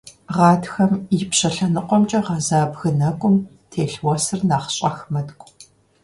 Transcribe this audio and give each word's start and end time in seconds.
Гъатхэм 0.35 0.91
ипщэ 1.21 1.49
лъэныкъуэмкӀэ 1.55 2.19
гъэза 2.25 2.59
бгы 2.71 2.89
нэкӀум 2.99 3.35
телъ 3.71 3.95
уэсыр 4.05 4.41
нэхъ 4.49 4.69
щӀэх 4.75 4.97
мэткӀу. 5.11 5.49